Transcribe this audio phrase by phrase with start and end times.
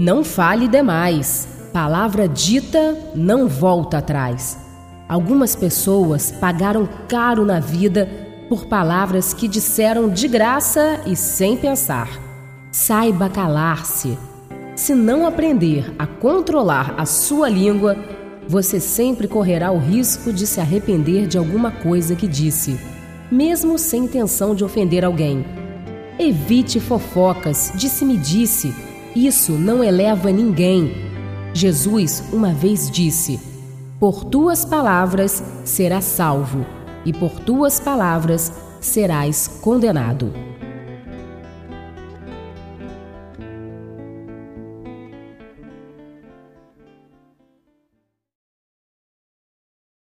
[0.00, 1.46] Não fale demais.
[1.74, 4.56] Palavra dita não volta atrás.
[5.06, 8.08] Algumas pessoas pagaram caro na vida
[8.48, 12.08] por palavras que disseram de graça e sem pensar.
[12.72, 14.16] Saiba calar-se.
[14.74, 17.94] Se não aprender a controlar a sua língua,
[18.48, 22.80] você sempre correrá o risco de se arrepender de alguma coisa que disse,
[23.30, 25.44] mesmo sem intenção de ofender alguém.
[26.18, 28.88] Evite fofocas, disse-me-disse.
[29.14, 30.94] Isso não eleva ninguém.
[31.52, 33.40] Jesus uma vez disse:
[33.98, 36.64] Por tuas palavras serás salvo,
[37.04, 40.49] e por tuas palavras serás condenado.